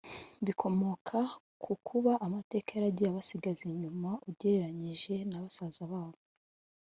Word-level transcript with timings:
bikomoka 0.45 1.19
ku 1.63 1.71
kuba 1.87 2.11
amateka 2.25 2.69
yaragiye 2.73 3.07
abasigaza 3.09 3.61
inyuma 3.71 4.09
ugereranyije 4.29 5.15
na 5.29 5.37
basaza 5.43 5.83
babo 5.91 6.19